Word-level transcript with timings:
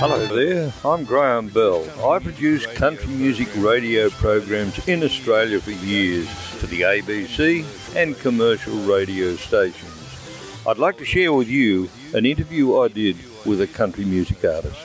Hello 0.00 0.24
there, 0.26 0.72
I'm 0.84 1.02
Graham 1.04 1.48
Bell. 1.48 1.84
I 2.08 2.20
produce 2.20 2.64
country 2.66 3.12
music 3.12 3.48
radio 3.56 4.08
programs 4.10 4.86
in 4.86 5.02
Australia 5.02 5.60
for 5.60 5.72
years 5.72 6.28
for 6.28 6.68
the 6.68 6.82
ABC 6.82 7.64
and 7.96 8.16
commercial 8.16 8.76
radio 8.84 9.34
stations. 9.34 10.62
I'd 10.68 10.78
like 10.78 10.98
to 10.98 11.04
share 11.04 11.32
with 11.32 11.48
you 11.48 11.90
an 12.14 12.26
interview 12.26 12.78
I 12.78 12.86
did 12.86 13.16
with 13.44 13.60
a 13.60 13.66
country 13.66 14.04
music 14.04 14.44
artist. 14.44 14.78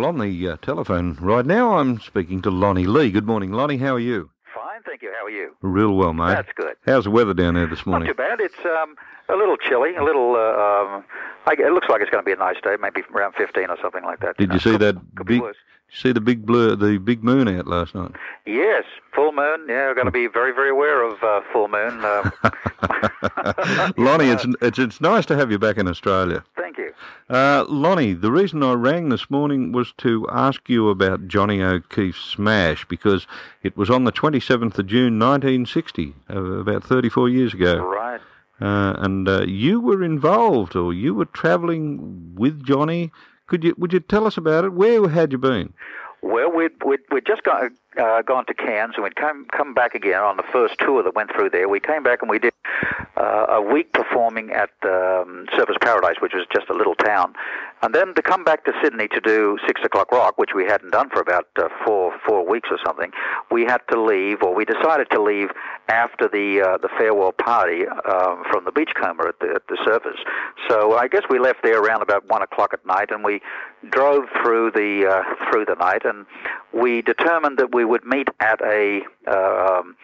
On 0.00 0.18
the 0.18 0.48
uh, 0.48 0.56
telephone 0.62 1.16
right 1.20 1.46
now, 1.46 1.78
I'm 1.78 2.00
speaking 2.00 2.42
to 2.42 2.50
Lonnie 2.50 2.86
Lee. 2.86 3.12
Good 3.12 3.24
morning, 3.24 3.52
Lonnie. 3.52 3.76
How 3.76 3.94
are 3.94 4.00
you? 4.00 4.30
Fine, 5.24 5.32
thank 5.32 5.36
you. 5.36 5.54
How 5.60 5.72
are 5.72 5.74
you? 5.74 5.80
Real 5.88 5.94
well, 5.96 6.12
mate. 6.12 6.34
That's 6.34 6.52
good. 6.54 6.76
How's 6.86 7.04
the 7.04 7.10
weather 7.10 7.34
down 7.34 7.54
there 7.54 7.66
this 7.66 7.86
morning? 7.86 8.06
Not 8.06 8.16
too 8.16 8.22
bad. 8.22 8.40
It's 8.40 8.64
um, 8.64 8.96
a 9.28 9.36
little 9.36 9.56
chilly, 9.56 9.94
a 9.96 10.02
little. 10.04 10.34
Uh, 10.36 10.38
um, 10.96 11.04
I, 11.46 11.52
it 11.58 11.72
looks 11.72 11.88
like 11.88 12.00
it's 12.00 12.10
going 12.10 12.22
to 12.22 12.26
be 12.26 12.32
a 12.32 12.36
nice 12.36 12.56
day, 12.62 12.76
maybe 12.80 13.02
around 13.14 13.34
15 13.34 13.64
or 13.70 13.76
something 13.82 14.02
like 14.04 14.20
that. 14.20 14.36
Did 14.36 14.52
you 14.52 14.58
see 14.58 14.72
Could- 14.72 14.80
that 14.80 14.96
Could 15.16 15.26
big? 15.26 15.42
See 15.90 16.10
the 16.12 16.20
big 16.20 16.44
blur, 16.44 16.74
the 16.74 16.98
big 16.98 17.22
moon 17.22 17.46
out 17.46 17.68
last 17.68 17.94
night. 17.94 18.12
Yes, 18.46 18.84
full 19.14 19.32
moon. 19.32 19.66
Yeah, 19.68 19.90
I've 19.90 19.96
got 19.96 20.04
to 20.04 20.10
be 20.10 20.26
very, 20.26 20.52
very 20.52 20.70
aware 20.70 21.02
of 21.02 21.22
uh, 21.22 21.40
full 21.52 21.68
moon. 21.68 22.04
Um, 22.04 22.32
Lonnie, 23.96 24.30
it's, 24.30 24.44
it's 24.60 24.78
it's 24.78 25.00
nice 25.00 25.24
to 25.26 25.36
have 25.36 25.52
you 25.52 25.58
back 25.58 25.76
in 25.76 25.86
Australia. 25.86 26.42
thank 26.56 26.78
you. 26.78 26.83
Uh, 27.28 27.64
Lonnie, 27.68 28.12
the 28.12 28.30
reason 28.30 28.62
I 28.62 28.72
rang 28.74 29.08
this 29.08 29.30
morning 29.30 29.72
was 29.72 29.92
to 29.98 30.26
ask 30.30 30.68
you 30.68 30.90
about 30.90 31.26
Johnny 31.26 31.62
O'Keefe's 31.62 32.20
smash 32.20 32.84
because 32.86 33.26
it 33.62 33.76
was 33.76 33.90
on 33.90 34.04
the 34.04 34.12
27th 34.12 34.78
of 34.78 34.86
June 34.86 35.18
1960, 35.18 36.14
uh, 36.30 36.42
about 36.42 36.84
34 36.84 37.28
years 37.28 37.54
ago. 37.54 37.76
Right. 37.78 38.20
Uh, 38.60 38.94
and 38.98 39.28
uh, 39.28 39.42
you 39.42 39.80
were 39.80 40.02
involved, 40.02 40.76
or 40.76 40.92
you 40.92 41.14
were 41.14 41.24
travelling 41.24 42.34
with 42.34 42.64
Johnny. 42.64 43.10
Could 43.46 43.64
you 43.64 43.74
would 43.76 43.92
you 43.92 44.00
tell 44.00 44.26
us 44.26 44.36
about 44.36 44.64
it? 44.64 44.72
Where 44.72 45.08
had 45.08 45.32
you 45.32 45.38
been? 45.38 45.74
Well, 46.24 46.50
we'd, 46.50 46.72
we'd, 46.82 47.00
we'd 47.10 47.26
just 47.26 47.42
got, 47.42 47.70
uh, 47.98 48.22
gone 48.22 48.46
to 48.46 48.54
Cairns 48.54 48.94
and 48.94 49.04
we'd 49.04 49.14
come, 49.14 49.44
come 49.52 49.74
back 49.74 49.94
again 49.94 50.20
on 50.20 50.38
the 50.38 50.42
first 50.42 50.78
tour 50.78 51.02
that 51.02 51.14
went 51.14 51.30
through 51.30 51.50
there. 51.50 51.68
We 51.68 51.80
came 51.80 52.02
back 52.02 52.22
and 52.22 52.30
we 52.30 52.38
did 52.38 52.54
uh, 53.16 53.46
a 53.48 53.62
week 53.62 53.92
performing 53.92 54.50
at 54.50 54.70
um, 54.82 55.46
Surfers 55.54 55.80
Paradise, 55.80 56.16
which 56.20 56.32
was 56.34 56.46
just 56.52 56.68
a 56.68 56.74
little 56.74 56.94
town. 56.94 57.34
And 57.82 57.94
then 57.94 58.14
to 58.14 58.22
come 58.22 58.44
back 58.44 58.64
to 58.64 58.72
Sydney 58.82 59.08
to 59.08 59.20
do 59.20 59.58
Six 59.66 59.80
O'Clock 59.84 60.10
Rock, 60.10 60.38
which 60.38 60.50
we 60.54 60.64
hadn't 60.64 60.90
done 60.90 61.10
for 61.10 61.20
about 61.20 61.46
uh, 61.56 61.68
four, 61.84 62.14
four 62.26 62.48
weeks 62.48 62.68
or 62.70 62.78
something, 62.84 63.12
we 63.50 63.62
had 63.64 63.78
to 63.90 64.00
leave, 64.00 64.42
or 64.42 64.54
we 64.54 64.64
decided 64.64 65.10
to 65.10 65.22
leave 65.22 65.50
after 65.88 66.28
the, 66.28 66.62
uh, 66.62 66.78
the 66.78 66.88
farewell 66.96 67.32
party 67.32 67.86
um, 67.86 68.42
from 68.50 68.64
the 68.64 68.72
Beachcomber 68.72 69.28
at 69.28 69.38
the, 69.40 69.52
at 69.54 69.66
the 69.68 69.76
Surfers. 69.86 70.18
So 70.68 70.96
I 70.96 71.08
guess 71.08 71.22
we 71.28 71.38
left 71.38 71.62
there 71.62 71.80
around 71.80 72.02
about 72.02 72.28
one 72.28 72.42
o'clock 72.42 72.72
at 72.72 72.84
night 72.86 73.10
and 73.10 73.22
we 73.22 73.42
drove 73.90 74.24
through 74.42 74.70
the, 74.70 75.06
uh, 75.06 75.50
through 75.50 75.66
the 75.66 75.74
night 75.74 76.04
and 76.04 76.24
we 76.72 77.02
determined 77.02 77.58
that 77.58 77.74
we 77.74 77.84
would 77.84 78.04
meet 78.04 78.28
at 78.40 78.60
a, 78.62 79.02
um, 79.28 79.94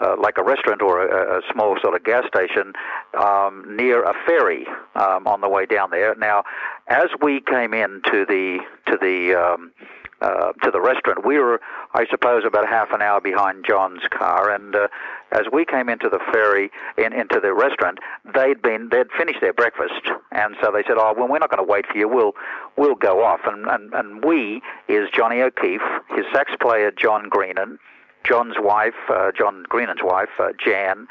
uh, 0.00 0.16
like 0.20 0.38
a 0.38 0.42
restaurant 0.42 0.82
or 0.82 1.06
a, 1.06 1.38
a 1.38 1.40
small 1.52 1.76
sort 1.80 1.94
of 1.94 2.04
gas 2.04 2.24
station 2.26 2.72
um, 3.18 3.64
near 3.76 4.02
a 4.02 4.14
ferry 4.26 4.66
um, 4.94 5.26
on 5.26 5.40
the 5.40 5.48
way 5.48 5.66
down 5.66 5.90
there. 5.90 6.14
Now, 6.14 6.44
as 6.88 7.08
we 7.22 7.40
came 7.40 7.74
in 7.74 8.02
to 8.10 8.24
the 8.26 8.58
to 8.86 8.98
the 9.00 9.34
um, 9.34 9.72
uh, 10.20 10.52
to 10.62 10.70
the 10.70 10.80
restaurant, 10.80 11.26
we 11.26 11.38
were, 11.38 11.60
I 11.92 12.06
suppose, 12.06 12.44
about 12.46 12.66
half 12.66 12.92
an 12.92 13.02
hour 13.02 13.20
behind 13.20 13.64
John's 13.66 14.02
car. 14.10 14.50
And 14.50 14.74
uh, 14.74 14.88
as 15.32 15.42
we 15.52 15.64
came 15.64 15.88
into 15.88 16.08
the 16.08 16.20
ferry, 16.32 16.70
in, 16.96 17.12
into 17.12 17.40
the 17.40 17.52
restaurant, 17.52 17.98
they'd 18.34 18.62
been 18.62 18.88
they'd 18.90 19.10
finished 19.18 19.40
their 19.40 19.52
breakfast, 19.52 20.00
and 20.32 20.56
so 20.62 20.70
they 20.72 20.82
said, 20.84 20.96
"Oh, 20.96 21.14
well, 21.16 21.28
we're 21.28 21.38
not 21.38 21.50
going 21.50 21.64
to 21.64 21.70
wait 21.70 21.86
for 21.86 21.98
you. 21.98 22.08
We'll 22.08 22.32
we'll 22.76 22.94
go 22.94 23.22
off." 23.22 23.40
And 23.44 23.66
and 23.66 23.92
and 23.92 24.24
we 24.24 24.62
is 24.88 25.08
Johnny 25.12 25.42
O'Keefe, 25.42 25.82
his 26.16 26.24
sax 26.32 26.52
player 26.60 26.90
John 26.90 27.28
Greenan. 27.28 27.78
John's 28.24 28.56
wife, 28.58 28.94
uh, 29.08 29.30
John 29.36 29.64
Greenan's 29.68 30.02
wife, 30.02 30.30
uh, 30.38 30.50
Jan, 30.64 31.06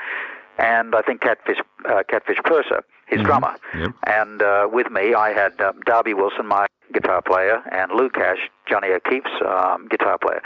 and 0.58 0.96
I 0.96 1.02
think 1.02 1.22
Catfish, 1.22 1.60
uh, 1.88 2.04
Catfish 2.10 2.38
Purser, 2.44 2.84
his 3.08 3.22
drummer. 3.22 3.56
Yep. 3.76 3.92
And 4.08 4.42
uh, 4.42 4.68
with 4.72 4.92
me, 4.92 5.14
I 5.14 5.34
had 5.34 5.60
um, 5.62 5.80
Darby 5.86 6.14
Wilson, 6.14 6.48
my 6.48 6.68
guitar 6.94 7.22
player, 7.22 7.62
and 7.72 7.92
Lou 7.92 8.10
Casch, 8.10 8.50
Johnny 8.70 8.90
O'Keefe's 8.90 9.42
um, 9.46 9.88
guitar 9.90 10.18
player. 10.18 10.42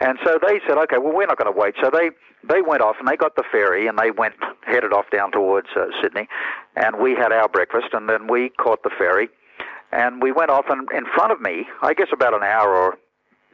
And 0.00 0.18
so 0.24 0.38
they 0.40 0.60
said, 0.66 0.78
okay, 0.78 0.98
well, 0.98 1.12
we're 1.12 1.26
not 1.26 1.38
going 1.38 1.52
to 1.52 1.58
wait. 1.58 1.74
So 1.82 1.90
they, 1.92 2.10
they 2.48 2.62
went 2.62 2.82
off 2.82 2.96
and 3.00 3.08
they 3.08 3.16
got 3.16 3.34
the 3.34 3.42
ferry 3.50 3.88
and 3.88 3.98
they 3.98 4.10
went 4.10 4.34
headed 4.62 4.92
off 4.92 5.06
down 5.10 5.32
towards 5.32 5.68
uh, 5.74 5.86
Sydney. 6.00 6.28
And 6.76 7.00
we 7.00 7.14
had 7.14 7.32
our 7.32 7.48
breakfast 7.48 7.88
and 7.92 8.08
then 8.08 8.28
we 8.28 8.50
caught 8.50 8.84
the 8.84 8.90
ferry 8.96 9.28
and 9.90 10.22
we 10.22 10.30
went 10.30 10.50
off 10.50 10.66
and 10.68 10.88
in 10.92 11.04
front 11.14 11.32
of 11.32 11.40
me, 11.40 11.66
I 11.82 11.94
guess 11.94 12.08
about 12.12 12.34
an 12.34 12.42
hour 12.44 12.76
or 12.76 12.98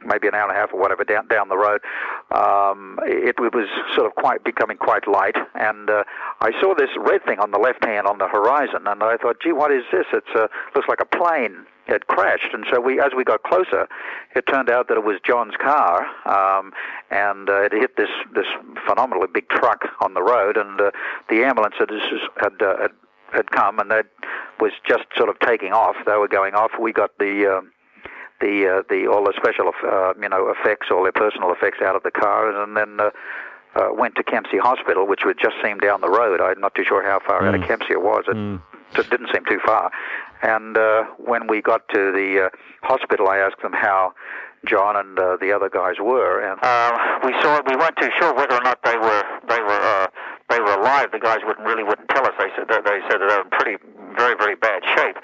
maybe 0.05 0.27
an 0.27 0.35
hour 0.35 0.47
and 0.47 0.55
a 0.55 0.59
half 0.59 0.73
or 0.73 0.79
whatever 0.79 1.03
down 1.03 1.27
down 1.27 1.49
the 1.49 1.57
road. 1.57 1.81
Um, 2.31 2.99
it, 3.05 3.35
it 3.39 3.53
was 3.53 3.67
sort 3.93 4.07
of 4.07 4.15
quite 4.15 4.43
becoming 4.43 4.77
quite 4.77 5.07
light, 5.07 5.35
and 5.55 5.89
uh, 5.89 6.03
I 6.41 6.51
saw 6.61 6.73
this 6.75 6.89
red 6.97 7.23
thing 7.25 7.39
on 7.39 7.51
the 7.51 7.59
left 7.59 7.83
hand 7.83 8.07
on 8.07 8.17
the 8.17 8.27
horizon, 8.27 8.87
and 8.87 9.03
I 9.03 9.17
thought, 9.17 9.37
gee, 9.41 9.51
what 9.51 9.71
is 9.71 9.83
this? 9.91 10.05
It 10.13 10.23
looks 10.75 10.87
like 10.87 10.99
a 11.01 11.05
plane 11.05 11.65
had 11.87 12.07
crashed, 12.07 12.53
and 12.53 12.65
so 12.71 12.79
we, 12.79 12.99
as 12.99 13.11
we 13.15 13.23
got 13.23 13.43
closer, 13.43 13.87
it 14.35 14.47
turned 14.47 14.69
out 14.69 14.87
that 14.87 14.97
it 14.97 15.03
was 15.03 15.19
John's 15.25 15.53
car, 15.55 16.05
um, 16.25 16.73
and 17.11 17.49
uh, 17.49 17.61
it 17.61 17.73
hit 17.73 17.97
this 17.97 18.09
this 18.33 18.47
phenomenally 18.87 19.27
big 19.31 19.47
truck 19.49 19.85
on 20.01 20.13
the 20.13 20.23
road, 20.23 20.57
and 20.57 20.81
uh, 20.81 20.91
the 21.29 21.43
ambulance 21.43 21.75
had 21.77 21.91
had, 22.37 22.61
uh, 22.61 22.77
had 22.81 22.91
had 23.33 23.51
come, 23.51 23.79
and 23.79 23.91
that 23.91 24.07
was 24.59 24.71
just 24.87 25.03
sort 25.15 25.29
of 25.29 25.37
taking 25.39 25.73
off. 25.73 25.95
They 26.05 26.15
were 26.15 26.27
going 26.27 26.55
off. 26.55 26.71
We 26.79 26.91
got 26.93 27.17
the 27.19 27.57
um, 27.57 27.71
the 28.41 28.79
uh, 28.79 28.83
the 28.89 29.07
all 29.07 29.23
the 29.23 29.33
special 29.35 29.71
uh, 29.83 30.13
you 30.21 30.29
know 30.29 30.53
effects, 30.57 30.87
all 30.91 31.03
their 31.03 31.11
personal 31.11 31.51
effects 31.51 31.79
out 31.81 31.95
of 31.95 32.03
the 32.03 32.11
car, 32.11 32.49
and 32.49 32.75
then 32.75 32.99
uh, 32.99 33.09
uh, 33.75 33.89
went 33.93 34.15
to 34.15 34.23
Kempsey 34.23 34.57
Hospital, 34.57 35.07
which 35.07 35.21
would 35.25 35.37
just 35.39 35.55
seem 35.63 35.79
down 35.79 36.01
the 36.01 36.09
road. 36.09 36.41
I'm 36.41 36.59
not 36.59 36.75
too 36.75 36.83
sure 36.87 37.03
how 37.03 37.19
far 37.25 37.45
out 37.45 37.55
of 37.55 37.61
Kempsey 37.67 37.91
it 37.91 38.01
was. 38.01 38.23
It, 38.27 38.37
it 38.97 39.09
didn't 39.09 39.29
seem 39.33 39.43
too 39.45 39.59
far. 39.65 39.91
And 40.41 40.77
uh, 40.77 41.05
when 41.17 41.47
we 41.47 41.61
got 41.61 41.87
to 41.89 42.11
the 42.11 42.45
uh, 42.45 42.49
hospital, 42.83 43.27
I 43.27 43.37
asked 43.37 43.61
them 43.61 43.73
how 43.73 44.13
John 44.65 44.95
and 44.95 45.17
uh, 45.19 45.37
the 45.39 45.51
other 45.51 45.69
guys 45.69 45.95
were, 45.99 46.41
and 46.41 46.59
uh, 46.61 47.19
we 47.23 47.33
saw 47.41 47.61
we 47.67 47.75
weren't 47.75 47.97
too 47.97 48.09
sure 48.19 48.33
whether 48.33 48.55
or 48.55 48.63
not 48.63 48.79
they 48.83 48.97
were 48.97 49.23
they 49.47 49.59
were 49.59 49.81
uh, 49.81 50.07
they 50.49 50.59
were 50.59 50.73
alive. 50.73 51.11
The 51.11 51.19
guys 51.19 51.39
wouldn't 51.45 51.67
really 51.67 51.83
wouldn't 51.83 52.09
tell 52.09 52.25
us. 52.25 52.33
They 52.39 52.49
said 52.55 52.67
that 52.69 52.85
they 52.85 52.99
said 53.09 53.21
that 53.21 53.29
they 53.29 53.35
were 53.35 53.43
in 53.43 53.49
pretty 53.51 53.77
very 54.17 54.35
very 54.35 54.55
bad 54.55 54.83
shape. 54.95 55.17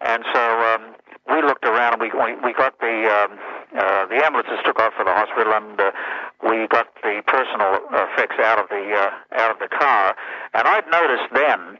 And 0.00 0.24
so 0.32 0.40
um, 0.40 0.94
we 1.30 1.42
looked 1.42 1.64
around 1.64 1.94
and 1.94 2.02
we 2.02 2.10
we, 2.44 2.52
got 2.52 2.78
the 2.80 2.96
um, 3.08 3.38
uh, 3.76 4.06
the 4.06 4.18
ambulances 4.24 4.58
took 4.64 4.78
off 4.78 4.92
for 4.96 5.04
the 5.04 5.14
hospital 5.14 5.52
and 5.52 5.80
uh, 5.80 5.90
we 6.42 6.66
got 6.68 6.88
the 7.02 7.22
personal 7.26 7.78
effects 7.92 8.36
out 8.42 8.58
of 8.58 8.68
the 8.68 8.94
uh, 8.94 9.40
out 9.40 9.50
of 9.50 9.58
the 9.58 9.68
car. 9.68 10.16
And 10.54 10.66
I'd 10.66 10.86
noticed 10.90 11.30
then 11.32 11.78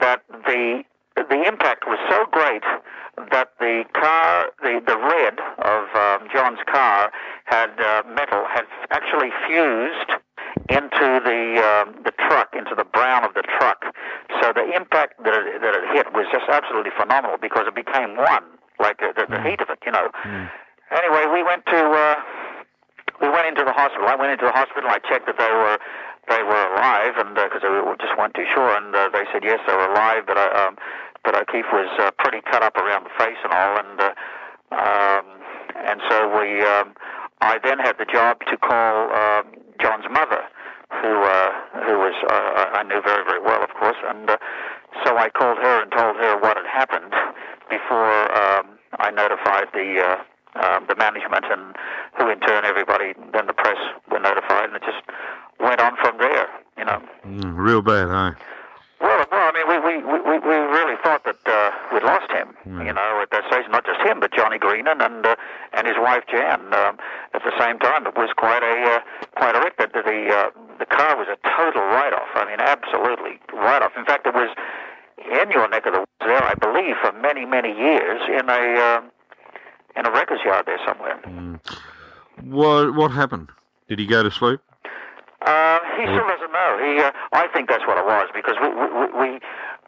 that 0.00 0.22
the 0.46 0.82
the 1.16 1.42
impact 1.46 1.84
was 1.86 1.98
so 2.08 2.24
great 2.30 2.64
that 3.30 3.52
the 3.60 3.84
car, 3.92 4.48
the, 4.62 4.80
the 4.86 4.96
red 4.96 5.36
of 5.60 5.84
um, 5.94 6.28
John's 6.32 6.58
car 6.66 7.12
had 7.44 7.70
uh, 7.78 8.02
metal 8.08 8.44
had 8.48 8.64
actually 8.90 9.28
fused 9.46 10.16
into 10.70 11.20
the 11.20 11.60
um, 11.60 12.02
the 12.04 12.12
truck, 12.28 12.54
into 12.56 12.74
the 12.74 12.84
brown 12.84 13.24
of 13.24 13.34
the 13.34 13.42
truck. 13.42 13.84
So 14.40 14.52
the 14.52 14.64
impact 14.74 15.22
that 15.24 15.34
it, 15.34 15.60
that 15.60 15.74
it 15.76 15.84
hit 15.92 16.12
was 16.14 16.26
just 16.32 16.48
absolutely 16.48 16.92
phenomenal 16.96 17.36
because 17.40 17.66
it 17.66 17.74
became 17.74 18.16
one, 18.16 18.44
like 18.82 18.98
the, 18.98 19.14
the, 19.16 19.24
the 19.30 19.40
heat 19.46 19.60
of 19.62 19.70
it, 19.70 19.78
you 19.86 19.92
know. 19.92 20.10
Anyway, 20.90 21.24
we 21.32 21.42
went 21.42 21.64
to 21.66 21.78
uh, 21.78 22.16
we 23.22 23.30
went 23.30 23.46
into 23.46 23.64
the 23.64 23.72
hospital. 23.72 24.08
I 24.08 24.16
went 24.16 24.32
into 24.32 24.44
the 24.44 24.52
hospital. 24.52 24.90
I 24.90 24.98
checked 24.98 25.26
that 25.26 25.38
they 25.38 25.52
were 25.54 25.78
they 26.28 26.42
were 26.42 26.64
alive, 26.74 27.14
and 27.16 27.34
because 27.34 27.62
uh, 27.64 27.70
we 27.86 27.96
just 27.96 28.18
weren't 28.18 28.34
too 28.34 28.46
sure, 28.52 28.76
and 28.76 28.94
uh, 28.94 29.08
they 29.14 29.24
said 29.32 29.42
yes, 29.42 29.60
they 29.66 29.74
were 29.74 29.90
alive, 29.90 30.24
but 30.26 30.36
uh, 30.36 30.50
um, 30.54 30.76
but 31.24 31.34
O'Keefe 31.34 31.70
was 31.72 31.88
uh, 31.98 32.10
pretty 32.18 32.42
cut 32.50 32.62
up 32.62 32.76
around 32.76 33.06
the 33.06 33.14
face 33.18 33.38
and 33.42 33.52
all, 33.52 33.78
and 33.78 33.96
uh, 34.00 34.12
um, 34.74 35.24
and 35.86 36.00
so 36.10 36.28
we 36.34 36.62
um, 36.62 36.94
I 37.40 37.58
then 37.62 37.78
had 37.78 37.98
the 37.98 38.06
job 38.06 38.38
to 38.50 38.56
call 38.56 39.10
uh, 39.10 39.42
John's 39.80 40.06
mother, 40.10 40.42
who 41.00 41.22
uh, 41.22 41.50
who 41.86 41.98
was 41.98 42.14
uh, 42.28 42.78
I 42.78 42.82
knew 42.82 43.00
very 43.02 43.24
very 43.24 43.40
well, 43.40 43.62
of 43.62 43.70
course, 43.74 43.98
and 44.06 44.30
uh, 44.30 44.36
so 45.04 45.16
I 45.16 45.30
called 45.30 45.58
her 45.58 45.82
and 45.82 45.90
told 45.90 46.16
her 46.16 46.38
what 46.38 46.56
had 46.56 46.66
happened 46.66 47.14
before 47.70 48.30
um, 48.36 48.71
I 49.02 49.10
notified 49.10 49.66
the. 49.74 50.00
Uh, 50.00 50.22
um, 50.54 50.84
the 50.86 50.94
management 50.96 51.46
and 51.48 51.74
who 52.18 52.28
in 52.28 52.38
turn 52.40 52.66
everybody 52.66 53.14
then 53.32 53.46
the 53.46 53.54
press 53.54 53.78
were 54.10 54.20
notified 54.20 54.68
and 54.68 54.76
it 54.76 54.82
just 54.84 55.00
went 55.58 55.80
on 55.80 55.96
from 55.96 56.18
there 56.18 56.46
you 56.76 56.84
know 56.84 57.00
Mm, 57.24 57.56
real 57.56 57.80
bad, 57.80 58.08
huh? 58.12 58.32
well, 59.00 59.24
well, 59.32 59.48
I 59.48 59.52
mean, 59.56 59.64
we 59.64 59.78
we, 59.80 59.94
we, 60.04 60.38
we 60.44 60.54
really 60.54 60.96
thought 61.02 61.24
that 61.24 61.40
uh, 61.46 61.70
we'd 61.94 62.02
lost 62.04 62.30
him. 62.30 62.52
You 62.84 62.92
know, 62.92 63.20
at 63.22 63.30
that 63.30 63.44
stage, 63.48 63.64
not 63.70 63.86
just 63.86 64.00
him, 64.02 64.20
but 64.20 64.30
Johnny 64.34 64.58
Greenan 64.58 65.00
and 65.00 65.24
uh, 65.24 65.36
and 65.72 65.86
his 65.86 65.96
wife 65.98 66.24
Jan. 66.30 66.60
Um, 66.74 66.98
at 67.32 67.42
the 67.42 67.52
same 67.58 67.78
time, 67.78 68.06
it 68.06 68.14
was 68.14 68.28
quite 68.36 68.62
a 68.62 68.76
uh, 68.92 69.00
quite 69.34 69.56
a 69.56 69.60
wreck. 69.60 69.78
The 69.78 69.88
the, 69.88 70.28
uh, 70.30 70.50
the 70.78 70.86
car 70.86 71.16
was 71.16 71.28
a 71.32 71.38
total 71.56 71.80
write-off. 71.82 72.28
I 72.34 72.44
mean, 72.44 72.60
absolutely 72.60 73.40
write-off. 73.54 73.92
In 73.96 74.04
fact, 74.04 74.26
it 74.26 74.34
was 74.34 74.50
in 75.18 75.50
your 75.50 75.66
neck 75.68 75.86
of 75.86 75.94
the 75.94 76.00
woods 76.00 76.11
there, 76.26 76.42
I 76.42 76.54
believe, 76.54 76.96
for 77.00 77.12
many, 77.12 77.44
many 77.44 77.70
years 77.70 78.20
in 78.28 78.48
a 78.48 78.62
uh, 78.78 79.00
in 79.96 80.06
a 80.06 80.10
records 80.10 80.42
yard 80.44 80.66
there 80.66 80.80
somewhere. 80.86 81.20
Mm. 81.24 81.60
What 82.44 82.94
what 82.94 83.10
happened? 83.10 83.48
Did 83.88 83.98
he 83.98 84.06
go 84.06 84.22
to 84.22 84.30
sleep? 84.30 84.60
Uh, 85.44 85.78
he 85.98 86.04
still 86.06 86.22
doesn't 86.22 86.52
know. 86.52 86.78
He, 86.78 87.02
uh, 87.02 87.10
I 87.32 87.48
think 87.52 87.68
that's 87.68 87.86
what 87.86 87.98
it 87.98 88.06
was 88.06 88.30
because 88.34 88.54
we 88.62 88.68
we 88.70 89.04
we, 89.18 89.28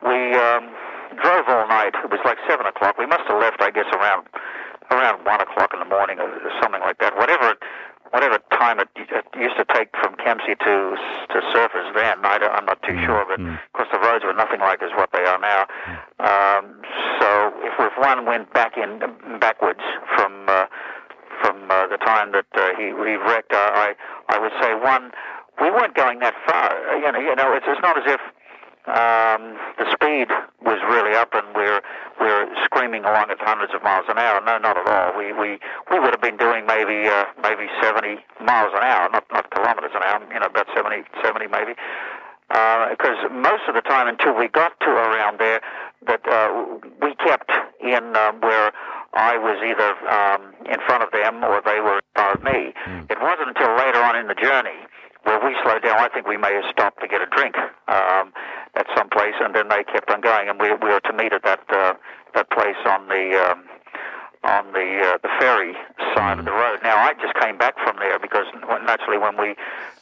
we 0.03 0.35
um, 0.35 0.69
drove 1.23 1.47
all 1.49 1.69
night. 1.69 1.95
It 2.03 2.11
was 2.11 2.21
like 2.25 2.39
seven 2.49 2.67
o'clock. 2.67 2.99
We 2.99 3.07
must 3.07 3.23
have 3.29 3.41
left, 3.41 3.63
I 3.63 3.71
guess, 3.71 3.87
around 3.95 4.27
around 4.91 5.25
one 5.25 5.41
o'clock 5.41 5.73
in 5.73 5.79
the 5.79 5.89
morning 5.89 6.19
or 6.19 6.29
something 6.61 6.81
like 6.81 6.99
that. 6.99 7.17
Whatever 7.17 7.55
whatever 8.15 8.39
time 8.55 8.79
it, 8.79 8.89
it 8.95 9.27
used 9.35 9.57
to 9.57 9.67
take 9.75 9.91
from 9.99 10.15
Kempsey 10.17 10.55
to 10.55 10.95
to 11.35 11.37
Surfers 11.51 11.93
Van, 11.95 12.25
I 12.25 12.39
am 12.59 12.65
not 12.65 12.81
too 12.83 12.95
mm, 12.95 13.05
sure, 13.05 13.27
but 13.27 13.41
mm. 13.41 13.55
of 13.55 13.73
course 13.75 13.89
the 13.91 13.99
roads 13.99 14.25
were 14.25 14.33
nothing 14.33 14.61
like 14.61 14.83
as 14.83 14.91
what 14.95 15.11
they 15.13 15.25
are 15.27 15.39
now. 15.39 15.67
One 18.05 18.27
went 18.27 18.53
back 18.53 18.77
in 18.77 19.01
backwards 19.41 19.81
from 20.15 20.45
uh, 20.47 20.67
from 21.41 21.57
uh, 21.71 21.87
the 21.87 21.97
time 21.97 22.33
that 22.33 22.45
uh, 22.53 22.77
he 22.77 22.93
he 22.93 23.17
wrecked, 23.17 23.53
uh, 23.53 23.57
I 23.57 23.95
I 24.29 24.39
would 24.39 24.53
say 24.61 24.75
one 24.75 25.11
we 25.59 25.71
weren't 25.71 25.95
going 25.95 26.19
that 26.19 26.35
far. 26.45 26.69
You 27.01 27.11
know, 27.13 27.19
you 27.19 27.35
know, 27.35 27.55
it's 27.57 27.65
it's 27.67 27.81
not 27.81 27.97
as 27.97 28.05
if 28.05 28.21
um, 28.93 29.57
the 29.81 29.89
speed 29.89 30.29
was 30.61 30.77
really 30.93 31.17
up 31.17 31.33
and 31.33 31.47
we're 31.57 31.81
we're 32.21 32.45
screaming 32.65 33.05
along 33.05 33.31
at 33.31 33.41
hundreds 33.41 33.73
of 33.73 33.83
miles 33.83 34.05
an 34.11 34.19
hour. 34.19 34.39
No, 34.45 34.59
not 34.59 34.77
at 34.77 34.87
all. 34.87 35.17
We 35.17 35.33
we 35.33 35.59
we 35.91 35.99
would 35.99 36.13
have 36.13 36.21
been 36.21 36.37
doing 36.37 36.67
maybe 36.67 37.09
uh, 37.09 37.25
maybe 37.43 37.73
70 37.81 38.21
miles 38.45 38.73
an 38.77 38.85
hour, 38.85 39.09
not 39.09 39.25
not 39.33 39.49
kilometers 39.49 39.93
an 39.95 40.03
hour. 40.05 40.21
You 40.29 40.41
know, 40.41 40.53
about 40.53 40.67
70 40.77 41.09
70 41.25 41.47
maybe. 41.49 41.73
Because 42.49 43.17
uh, 43.25 43.33
most 43.33 43.65
of 43.67 43.75
the 43.75 43.81
time, 43.81 44.07
until 44.07 44.37
we 44.37 44.49
got 44.49 44.79
to 44.81 44.91
around 44.91 45.41
there, 45.41 45.61
that 46.07 46.21
uh, 46.29 46.53
we 47.01 47.15
kept 47.17 47.51
in 47.93 48.17
um, 48.17 48.41
where 48.41 48.73
I 49.13 49.37
was 49.37 49.61
either 49.61 49.93
um, 50.09 50.55
in 50.67 50.81
front 50.87 51.03
of 51.05 51.11
them 51.13 51.45
or 51.45 51.61
they 51.65 51.81
were 51.81 52.01
in 52.01 52.09
front 52.15 52.39
of 52.39 52.43
me. 52.43 52.73
Mm. 52.87 53.11
It 53.11 53.21
wasn't 53.21 53.53
until 53.53 53.77
later 53.77 54.01
on 54.03 54.17
in 54.17 54.27
the 54.27 54.35
journey 54.35 54.81
where 55.23 55.41
we 55.41 55.57
slowed 55.63 55.83
down. 55.83 55.99
I 56.01 56.09
think 56.09 56.27
we 56.27 56.37
may 56.37 56.53
have 56.55 56.65
stopped 56.71 57.01
to 57.01 57.09
get 57.09 57.23
a 57.23 57.27
drink. 57.27 57.57
Um, 57.89 58.33
at 58.77 58.87
some 58.97 59.09
place, 59.09 59.35
and 59.41 59.55
then 59.55 59.69
they 59.69 59.85
kept 59.85 60.11
on 60.11 60.21
going, 60.21 60.49
and 60.49 60.59
we, 60.61 60.71
we 60.75 60.91
were 60.91 61.01
to 61.01 61.13
meet 61.13 61.33
at 61.33 61.43
that 61.45 61.63
uh, 61.71 61.95
that 62.35 62.51
place 62.51 62.79
on 62.87 63.09
the 63.09 63.39
um, 63.39 63.63
on 64.43 64.73
the 64.73 65.15
uh, 65.15 65.19
the 65.23 65.31
ferry 65.39 65.75
side 66.15 66.39
of 66.39 66.45
the 66.45 66.53
road. 66.53 66.81
Now 66.83 66.97
I 66.99 67.15
just 67.15 67.35
came 67.41 67.57
back 67.57 67.75
from 67.83 67.97
there 67.99 68.19
because 68.19 68.47
naturally 68.85 69.19
when 69.19 69.39
we 69.39 69.55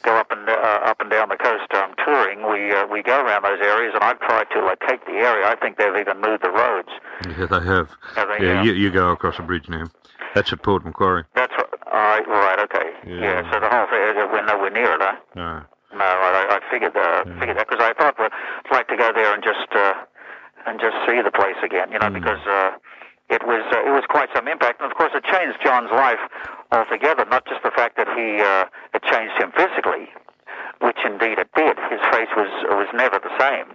go 0.03 0.17
up 0.17 0.31
and 0.31 0.49
uh, 0.49 0.89
up 0.89 1.01
and 1.01 1.11
down 1.11 1.29
the 1.29 1.37
coast 1.37 1.69
um, 1.75 1.82
touring, 2.13 2.41
we 2.45 2.73
uh, 2.73 2.87
we 2.87 3.03
go 3.03 3.25
around 3.25 3.45
those 3.45 3.61
areas, 3.61 3.93
and 3.95 4.05
I've 4.05 4.21
tried 4.21 4.47
to 4.53 4.61
locate 4.61 5.05
the 5.07 5.13
area. 5.13 5.47
I 5.47 5.57
think 5.57 5.79
they've 5.79 5.97
even 5.97 6.21
moved 6.21 6.45
the 6.45 6.51
roads. 6.51 6.89
Yeah, 7.25 7.47
they 7.47 7.65
have. 7.65 7.89
have 8.15 8.29
they, 8.29 8.45
yeah, 8.45 8.63
you, 8.63 8.73
you, 8.73 8.91
go 8.91 9.11
across 9.11 9.37
the 9.37 9.43
bridge 9.43 9.69
now. 9.69 9.87
That's 10.35 10.53
at 10.53 10.63
Port 10.63 10.85
Macquarie. 10.85 11.25
That's 11.35 11.53
right. 11.53 12.25
Uh, 12.27 12.31
right. 12.31 12.59
Okay. 12.61 12.89
Yeah. 13.07 13.43
yeah. 13.43 13.53
So 13.53 13.61
the 13.61 13.69
whole 13.69 13.89
area, 13.93 14.29
we're 14.31 14.45
nowhere 14.45 14.71
near 14.71 14.95
it, 14.95 15.01
huh? 15.01 15.17
No. 15.37 15.63
No, 15.93 16.05
I, 16.05 16.57
I 16.57 16.61
figured 16.73 16.97
uh, 16.97 17.25
yeah. 17.27 17.39
figured 17.39 17.57
that 17.59 17.69
because 17.69 17.85
I 17.85 17.93
thought 17.93 18.17
I'd 18.19 18.33
like 18.73 18.89
to 18.89 18.97
go 18.97 19.13
there 19.15 19.35
and 19.35 19.43
just 19.45 19.69
uh, 19.77 19.93
and 20.67 20.81
just 20.81 20.97
see 21.07 21.21
the 21.21 21.33
place 21.33 21.61
again, 21.63 21.93
you 21.93 21.99
know, 21.99 22.09
mm. 22.09 22.15
because 22.15 22.41
uh, 22.49 22.73
it 23.29 23.45
was 23.45 23.61
uh, 23.73 23.85
it 23.85 23.93
was 23.93 24.05
quite 24.09 24.29
some 24.35 24.49
impact, 24.49 24.81
and 24.81 24.91
of 24.91 24.97
course 24.97 25.13
it 25.15 25.25
changed 25.25 25.61
John's 25.63 25.93
life 25.93 26.21
altogether. 26.73 27.27
Not 27.29 27.45
just 27.45 27.63
the 27.63 27.73
fact 27.77 27.97
that 27.97 28.09
he 28.17 28.41
uh, 28.41 28.65
it 28.97 29.05
changed 29.05 29.37
him 29.37 29.53
physically, 29.53 30.09
indeed 31.05 31.39
it 31.39 31.51
did. 31.57 31.77
His 31.91 32.03
face 32.11 32.31
was 32.37 32.51
was 32.71 32.89
never 32.95 33.19
the 33.19 33.33
same 33.39 33.71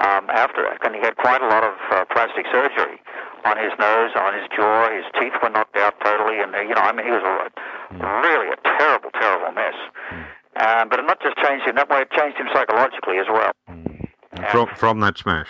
um, 0.00 0.30
after 0.30 0.64
it, 0.66 0.78
and 0.82 0.94
he 0.94 1.00
had 1.00 1.16
quite 1.16 1.42
a 1.42 1.48
lot 1.48 1.64
of 1.64 1.74
uh, 1.90 2.04
plastic 2.12 2.46
surgery 2.50 3.00
on 3.44 3.56
his 3.58 3.72
nose, 3.78 4.10
on 4.16 4.34
his 4.34 4.46
jaw. 4.54 4.88
His 4.90 5.06
teeth 5.18 5.34
were 5.42 5.50
knocked 5.50 5.76
out 5.76 5.94
totally, 6.04 6.40
and 6.40 6.54
uh, 6.54 6.60
you 6.60 6.74
know, 6.74 6.82
I 6.82 6.92
mean, 6.92 7.06
he 7.06 7.12
was 7.12 7.22
a, 7.22 7.94
mm. 7.94 8.22
really 8.22 8.48
a 8.52 8.58
terrible, 8.78 9.10
terrible 9.14 9.52
mess. 9.52 9.78
Mm. 10.10 10.24
Um, 10.52 10.88
but 10.88 10.98
it 10.98 11.06
not 11.06 11.20
just 11.22 11.36
changed 11.38 11.66
him 11.66 11.76
that 11.76 11.88
way; 11.88 12.02
it 12.02 12.10
changed 12.10 12.38
him 12.38 12.48
psychologically 12.52 13.18
as 13.18 13.26
well. 13.28 13.52
Mm. 13.68 14.08
From 14.50 14.68
from 14.76 15.00
that 15.00 15.18
smash. 15.18 15.48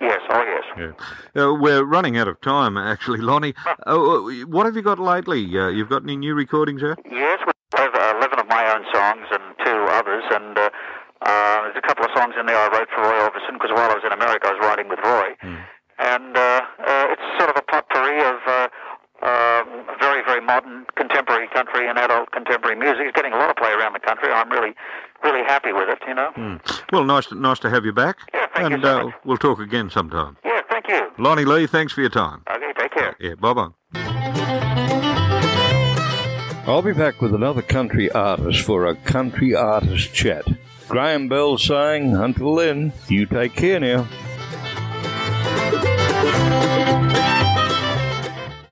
Yes, 0.00 0.20
oh 0.28 0.44
yes. 0.44 0.94
Yeah. 1.34 1.42
Uh, 1.42 1.54
we're 1.54 1.82
running 1.82 2.18
out 2.18 2.28
of 2.28 2.40
time, 2.42 2.76
actually, 2.76 3.20
Lonnie. 3.20 3.54
uh, 3.86 3.96
what 4.46 4.66
have 4.66 4.76
you 4.76 4.82
got 4.82 4.98
lately? 4.98 5.42
Uh, 5.58 5.68
you've 5.68 5.88
got 5.88 6.02
any 6.02 6.16
new 6.16 6.34
recordings 6.34 6.82
out? 6.82 6.98
Yes, 7.10 7.40
we 7.46 7.52
have 7.78 7.94
uh, 7.94 8.14
11 8.18 8.38
of 8.38 8.46
my 8.46 8.74
own 8.74 8.84
songs 8.92 9.26
and 9.30 9.42
two 9.64 9.86
others, 9.90 10.24
and 10.30 10.58
uh, 10.58 10.70
uh, 11.22 11.62
there's 11.62 11.65
a 11.76 11.86
couple 11.86 12.04
of 12.04 12.10
songs 12.14 12.34
in 12.38 12.46
there 12.46 12.56
I 12.56 12.68
wrote 12.72 12.88
for 12.94 13.02
Roy 13.02 13.18
Orbison, 13.28 13.54
because 13.54 13.70
while 13.70 13.90
I 13.90 13.94
was 13.94 14.04
in 14.04 14.12
America, 14.12 14.48
I 14.48 14.52
was 14.52 14.60
writing 14.60 14.88
with 14.88 14.98
Roy. 15.04 15.36
Mm. 15.42 15.64
And 15.98 16.36
it's 16.36 17.26
sort 17.38 17.50
of 17.50 17.56
a 17.56 17.62
potpourri 17.62 18.20
of 18.20 18.36
um, 19.22 19.86
very, 19.98 20.22
very 20.24 20.40
modern 20.40 20.84
contemporary 20.94 21.48
country 21.48 21.88
and 21.88 21.98
adult 21.98 22.30
contemporary 22.32 22.76
music. 22.76 23.06
It's 23.06 23.16
getting 23.16 23.32
a 23.32 23.36
lot 23.36 23.48
of 23.50 23.56
play 23.56 23.72
around 23.72 23.94
the 23.94 24.00
country. 24.00 24.30
I'm 24.30 24.50
really, 24.50 24.74
really 25.24 25.42
happy 25.42 25.72
with 25.72 25.88
it. 25.88 25.98
You 26.06 26.14
know. 26.14 26.32
Mm. 26.36 26.82
Well, 26.92 27.04
nice, 27.04 27.26
to, 27.26 27.34
nice 27.34 27.58
to 27.60 27.70
have 27.70 27.84
you 27.84 27.92
back. 27.92 28.18
Yeah, 28.34 28.46
thank 28.54 28.66
and, 28.66 28.82
you 28.82 28.82
so 28.82 29.08
uh, 29.08 29.12
we'll 29.24 29.38
talk 29.38 29.58
again 29.58 29.88
sometime. 29.88 30.36
Yeah, 30.44 30.60
thank 30.68 30.88
you. 30.88 31.10
Lonnie 31.18 31.46
Lee, 31.46 31.66
thanks 31.66 31.92
for 31.94 32.02
your 32.02 32.10
time. 32.10 32.42
Okay, 32.50 32.72
take 32.78 32.92
care. 32.92 33.16
Yeah, 33.18 33.34
bye 33.36 33.54
bye. 33.54 33.70
I'll 36.66 36.82
be 36.82 36.92
back 36.92 37.22
with 37.22 37.32
another 37.32 37.62
country 37.62 38.10
artist 38.10 38.62
for 38.62 38.86
a 38.86 38.96
country 38.96 39.54
artist 39.54 40.12
chat. 40.12 40.44
Graham 40.88 41.28
Bell 41.28 41.58
saying, 41.58 42.14
until 42.14 42.54
then, 42.54 42.92
you 43.08 43.26
take 43.26 43.54
care 43.54 43.80
now. 43.80 44.06